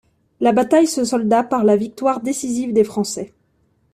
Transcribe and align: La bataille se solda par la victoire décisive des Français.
La 0.39 0.51
bataille 0.51 0.87
se 0.87 1.05
solda 1.05 1.43
par 1.43 1.63
la 1.63 1.75
victoire 1.77 2.21
décisive 2.21 2.73
des 2.73 2.83
Français. 2.83 3.33